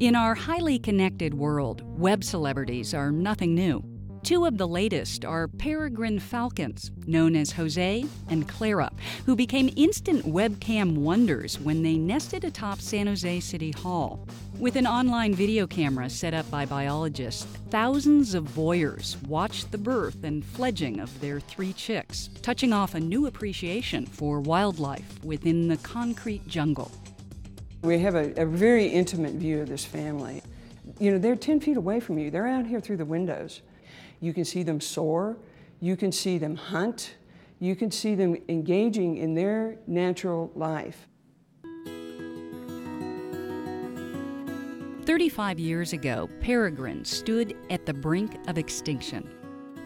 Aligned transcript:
In 0.00 0.16
our 0.16 0.34
highly 0.34 0.80
connected 0.80 1.34
world, 1.34 1.82
web 2.00 2.24
celebrities 2.24 2.94
are 2.94 3.12
nothing 3.12 3.54
new. 3.54 3.84
Two 4.24 4.44
of 4.44 4.58
the 4.58 4.66
latest 4.66 5.24
are 5.24 5.46
peregrine 5.46 6.18
falcons, 6.18 6.90
known 7.06 7.36
as 7.36 7.52
Jose 7.52 8.04
and 8.28 8.48
Clara, 8.48 8.90
who 9.24 9.36
became 9.36 9.72
instant 9.76 10.24
webcam 10.24 10.96
wonders 10.96 11.60
when 11.60 11.84
they 11.84 11.96
nested 11.96 12.42
atop 12.42 12.80
San 12.80 13.06
Jose 13.06 13.38
City 13.38 13.70
Hall. 13.70 14.26
With 14.58 14.74
an 14.74 14.88
online 14.88 15.32
video 15.32 15.64
camera 15.64 16.10
set 16.10 16.34
up 16.34 16.50
by 16.50 16.66
biologists, 16.66 17.44
thousands 17.70 18.34
of 18.34 18.48
voyeurs 18.48 19.22
watched 19.28 19.70
the 19.70 19.78
birth 19.78 20.24
and 20.24 20.44
fledging 20.44 20.98
of 20.98 21.20
their 21.20 21.38
three 21.38 21.72
chicks, 21.72 22.30
touching 22.42 22.72
off 22.72 22.96
a 22.96 23.00
new 23.00 23.26
appreciation 23.26 24.06
for 24.06 24.40
wildlife 24.40 25.22
within 25.22 25.68
the 25.68 25.76
concrete 25.76 26.48
jungle. 26.48 26.90
We 27.84 27.98
have 27.98 28.14
a, 28.14 28.32
a 28.40 28.46
very 28.46 28.86
intimate 28.86 29.34
view 29.34 29.60
of 29.60 29.68
this 29.68 29.84
family. 29.84 30.42
You 30.98 31.10
know, 31.10 31.18
they're 31.18 31.36
10 31.36 31.60
feet 31.60 31.76
away 31.76 32.00
from 32.00 32.18
you. 32.18 32.30
They're 32.30 32.46
out 32.46 32.66
here 32.66 32.80
through 32.80 32.96
the 32.96 33.04
windows. 33.04 33.60
You 34.20 34.32
can 34.32 34.46
see 34.46 34.62
them 34.62 34.80
soar. 34.80 35.36
You 35.80 35.94
can 35.94 36.10
see 36.10 36.38
them 36.38 36.56
hunt. 36.56 37.16
You 37.60 37.76
can 37.76 37.90
see 37.90 38.14
them 38.14 38.38
engaging 38.48 39.18
in 39.18 39.34
their 39.34 39.76
natural 39.86 40.50
life. 40.54 41.06
35 45.04 45.58
years 45.58 45.92
ago, 45.92 46.30
peregrines 46.40 47.14
stood 47.14 47.54
at 47.68 47.84
the 47.84 47.92
brink 47.92 48.38
of 48.48 48.56
extinction. 48.56 49.43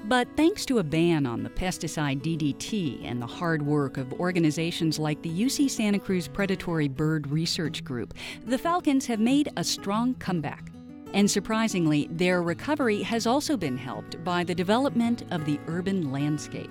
But 0.09 0.27
thanks 0.39 0.65
to 0.65 0.79
a 0.79 0.83
ban 0.83 1.27
on 1.27 1.43
the 1.43 1.51
pesticide 1.51 2.23
DDT 2.23 3.05
and 3.05 3.21
the 3.21 3.27
hard 3.27 3.61
work 3.61 3.99
of 3.99 4.11
organizations 4.15 4.99
like 4.99 5.21
the 5.21 5.29
UC 5.29 5.69
Santa 5.69 5.99
Cruz 5.99 6.27
Predatory 6.27 6.89
Bird 6.89 7.27
Research 7.27 7.85
Group, 7.85 8.15
the 8.47 8.57
falcons 8.57 9.05
have 9.05 9.21
made 9.21 9.51
a 9.59 9.65
strong 9.65 10.15
comeback. 10.15 10.71
And 11.13 11.31
surprisingly, 11.31 12.09
their 12.11 12.41
recovery 12.41 13.03
has 13.03 13.27
also 13.27 13.55
been 13.55 13.77
helped 13.77 14.25
by 14.25 14.45
the 14.45 14.55
development 14.55 15.25
of 15.31 15.45
the 15.45 15.61
urban 15.67 16.11
landscape. 16.11 16.71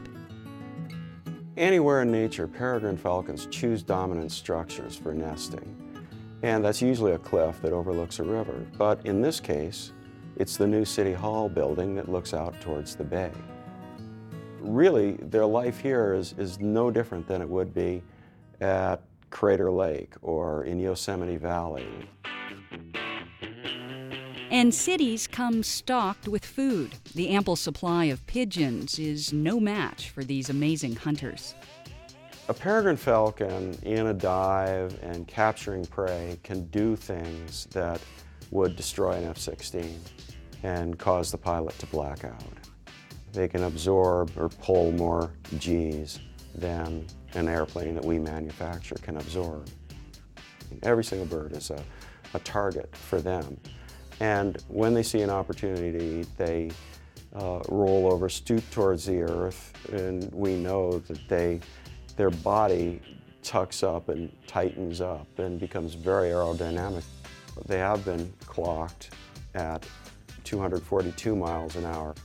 Anywhere 1.57 2.01
in 2.01 2.11
nature, 2.11 2.47
peregrine 2.47 2.97
falcons 2.97 3.45
choose 3.51 3.83
dominant 3.83 4.31
structures 4.31 4.95
for 4.95 5.13
nesting. 5.13 5.75
And 6.41 6.65
that's 6.65 6.81
usually 6.81 7.11
a 7.11 7.19
cliff 7.19 7.61
that 7.61 7.71
overlooks 7.71 8.17
a 8.17 8.23
river. 8.23 8.65
But 8.79 9.05
in 9.05 9.21
this 9.21 9.39
case, 9.39 9.91
it's 10.37 10.57
the 10.57 10.67
new 10.67 10.85
City 10.85 11.13
Hall 11.13 11.49
building 11.49 11.95
that 11.95 12.09
looks 12.09 12.33
out 12.33 12.59
towards 12.61 12.95
the 12.95 13.03
bay. 13.03 13.31
Really, 14.59 15.13
their 15.21 15.45
life 15.45 15.79
here 15.79 16.13
is, 16.13 16.33
is 16.37 16.59
no 16.59 16.89
different 16.89 17.27
than 17.27 17.41
it 17.41 17.49
would 17.49 17.73
be 17.73 18.01
at 18.61 19.01
Crater 19.29 19.71
Lake 19.71 20.13
or 20.21 20.63
in 20.63 20.79
Yosemite 20.79 21.37
Valley 21.37 22.07
and 24.49 24.73
cities 24.73 25.27
come 25.27 25.61
stocked 25.61 26.27
with 26.27 26.45
food. 26.45 26.95
The 27.13 27.29
ample 27.29 27.55
supply 27.55 28.05
of 28.05 28.25
pigeons 28.27 28.97
is 28.97 29.33
no 29.33 29.59
match 29.59 30.09
for 30.09 30.23
these 30.23 30.49
amazing 30.49 30.95
hunters. 30.95 31.53
A 32.49 32.53
peregrine 32.53 32.95
falcon 32.95 33.77
in 33.83 34.07
a 34.07 34.13
dive 34.13 34.97
and 35.03 35.27
capturing 35.27 35.85
prey 35.85 36.39
can 36.43 36.65
do 36.67 36.95
things 36.95 37.67
that 37.71 37.99
would 38.51 38.75
destroy 38.75 39.13
an 39.13 39.25
F-16 39.25 39.97
and 40.63 40.97
cause 40.97 41.31
the 41.31 41.37
pilot 41.37 41.77
to 41.79 41.85
black 41.87 42.23
out. 42.23 42.43
They 43.33 43.47
can 43.47 43.63
absorb 43.63 44.31
or 44.37 44.49
pull 44.49 44.91
more 44.91 45.31
Gs 45.59 46.19
than 46.55 47.05
an 47.33 47.47
airplane 47.47 47.95
that 47.95 48.05
we 48.05 48.19
manufacture 48.19 48.95
can 48.95 49.17
absorb. 49.17 49.69
Every 50.83 51.03
single 51.03 51.27
bird 51.27 51.53
is 51.53 51.69
a, 51.69 51.83
a 52.33 52.39
target 52.39 52.95
for 52.95 53.21
them. 53.21 53.59
And 54.19 54.57
when 54.67 54.93
they 54.93 55.03
see 55.03 55.21
an 55.21 55.29
opportunity 55.29 55.91
to 55.91 56.19
eat, 56.21 56.27
they 56.37 56.71
uh, 57.35 57.59
roll 57.69 58.11
over, 58.11 58.29
stoop 58.29 58.67
towards 58.71 59.05
the 59.05 59.21
earth, 59.21 59.73
and 59.91 60.31
we 60.33 60.55
know 60.55 60.99
that 60.99 61.19
they, 61.29 61.59
their 62.15 62.31
body 62.31 62.99
tucks 63.43 63.83
up 63.83 64.09
and 64.09 64.31
tightens 64.47 64.99
up 64.99 65.27
and 65.37 65.59
becomes 65.59 65.93
very 65.93 66.29
aerodynamic. 66.29 67.03
They 67.65 67.79
have 67.79 68.05
been 68.05 68.31
clocked 68.45 69.11
at 69.55 69.85
242 70.43 71.35
miles 71.35 71.75
an 71.75 71.85
hour. 71.85 72.15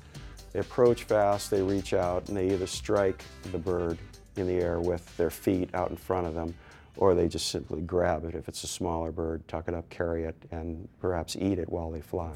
They 0.53 0.60
approach 0.60 1.04
fast, 1.04 1.50
they 1.50 1.62
reach 1.62 1.94
out, 1.94 2.28
and 2.28 2.37
they 2.37 2.50
either 2.50 2.66
strike 2.66 3.25
the 3.50 3.59
bird 3.59 3.98
in 4.37 4.47
the 4.47 4.54
air 4.54 4.81
with 4.81 5.16
their 5.16 5.31
feet 5.31 5.70
out 5.75 5.91
in 5.91 5.97
front 5.97 6.26
of 6.26 6.34
them, 6.34 6.54
or 6.97 7.15
they 7.15 7.28
just 7.28 7.48
simply 7.48 7.81
grab 7.81 8.25
it 8.25 8.34
if 8.34 8.48
it's 8.48 8.62
a 8.65 8.66
smaller 8.66 9.10
bird, 9.10 9.47
tuck 9.48 9.69
it 9.69 9.75
up, 9.75 9.88
carry 9.88 10.25
it, 10.25 10.37
and 10.50 10.88
perhaps 11.00 11.37
eat 11.37 11.59
it 11.59 11.69
while 11.69 11.91
they 11.91 12.00
fly. 12.00 12.32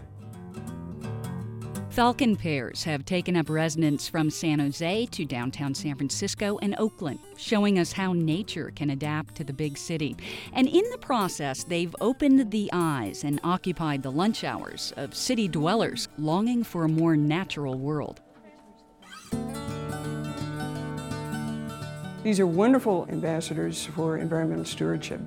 Falcon 1.96 2.36
pairs 2.36 2.84
have 2.84 3.06
taken 3.06 3.36
up 3.36 3.48
residence 3.48 4.06
from 4.06 4.28
San 4.28 4.58
Jose 4.58 5.06
to 5.06 5.24
downtown 5.24 5.74
San 5.74 5.96
Francisco 5.96 6.58
and 6.60 6.74
Oakland, 6.78 7.18
showing 7.38 7.78
us 7.78 7.90
how 7.90 8.12
nature 8.12 8.70
can 8.76 8.90
adapt 8.90 9.34
to 9.36 9.44
the 9.44 9.52
big 9.54 9.78
city. 9.78 10.14
And 10.52 10.68
in 10.68 10.84
the 10.90 10.98
process, 10.98 11.64
they've 11.64 11.96
opened 12.02 12.50
the 12.50 12.68
eyes 12.74 13.24
and 13.24 13.40
occupied 13.42 14.02
the 14.02 14.12
lunch 14.12 14.44
hours 14.44 14.92
of 14.98 15.14
city 15.14 15.48
dwellers 15.48 16.08
longing 16.18 16.64
for 16.64 16.84
a 16.84 16.88
more 16.88 17.16
natural 17.16 17.78
world. 17.78 18.20
These 22.22 22.38
are 22.38 22.46
wonderful 22.46 23.06
ambassadors 23.08 23.86
for 23.86 24.18
environmental 24.18 24.66
stewardship. 24.66 25.22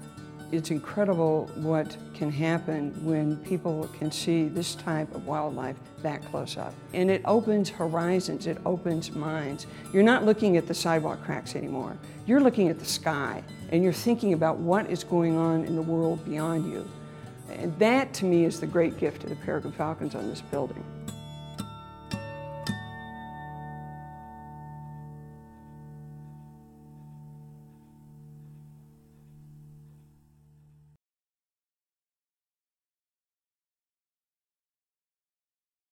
It's 0.52 0.72
incredible 0.72 1.50
what 1.56 1.96
can 2.16 2.32
happen 2.32 2.92
when 3.06 3.38
people 3.38 3.88
can 3.98 4.12
see 4.12 4.48
this 4.48 4.74
type 4.74 5.14
of 5.14 5.28
wildlife 5.28 5.76
that 6.02 6.24
close 6.26 6.58
up. 6.58 6.74
And 6.94 7.12
it 7.12 7.22
opens 7.26 7.70
horizons, 7.70 8.48
it 8.48 8.58
opens 8.66 9.12
minds. 9.12 9.68
You're 9.94 10.04
not 10.04 10.26
looking 10.26 10.58
at 10.58 10.68
the 10.68 10.74
sidewalk 10.74 11.24
cracks 11.24 11.56
anymore. 11.56 11.98
You're 12.26 12.42
looking 12.42 12.68
at 12.70 12.80
the 12.80 12.86
sky 12.86 13.44
and 13.72 13.84
you're 13.84 13.94
thinking 13.94 14.34
about 14.34 14.58
what 14.58 14.90
is 14.90 15.04
going 15.04 15.38
on 15.38 15.66
in 15.66 15.76
the 15.76 15.82
world 15.82 16.26
beyond 16.26 16.72
you. 16.72 16.90
And 17.52 17.78
that 17.80 18.14
to 18.16 18.26
me 18.26 18.46
is 18.46 18.60
the 18.60 18.68
great 18.68 18.98
gift 18.98 19.24
of 19.24 19.30
the 19.30 19.36
Peregrine 19.36 19.74
Falcons 19.74 20.16
on 20.16 20.30
this 20.30 20.42
building. 20.42 20.84